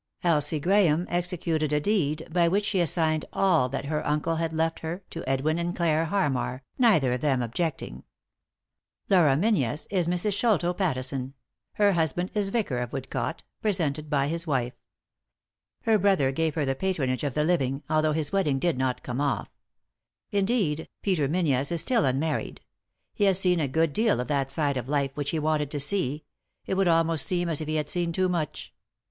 [0.23, 4.79] Elsie Grahame executed a deed by which she assigned all that her uncle had left
[4.79, 8.01] her to Edwin and Clare Harmar, neither of them objecting.
[9.09, 10.33] Laura Menzies is Mrs.
[10.33, 11.35] Sholto Pattison;
[11.73, 14.09] her husband is 3i 9 iii^d by Google THE INTERRUPTED KISS vicar of Woodcotc— presented
[14.09, 14.73] by bis wife.
[15.83, 19.21] Her brother gave her the patronage of the living, although his wedding did not come
[19.21, 19.49] off.
[20.31, 22.61] Indeed, Peter Menzies is still unmarried.
[23.13, 25.79] He has seen a good deal of that side of life which he wanted to
[25.79, 26.23] see—
[26.65, 28.73] it would almost seem as if he had seen too much.